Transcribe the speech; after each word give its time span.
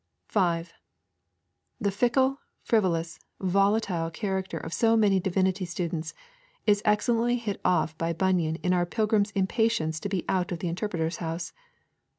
5. 0.29 0.73
The 1.79 1.91
fickle, 1.91 2.39
frivolous, 2.63 3.19
volatile 3.39 4.09
character 4.09 4.57
of 4.57 4.73
so 4.73 4.97
many 4.97 5.19
divinity 5.19 5.63
students 5.63 6.15
is 6.65 6.81
excellently 6.85 7.35
hit 7.35 7.61
off 7.63 7.95
by 7.99 8.11
Bunyan 8.11 8.55
in 8.63 8.73
our 8.73 8.87
pilgrim's 8.87 9.29
impatience 9.35 9.99
to 9.99 10.09
be 10.09 10.25
out 10.27 10.51
of 10.51 10.57
the 10.57 10.69
Interpreter's 10.69 11.17
House. 11.17 11.53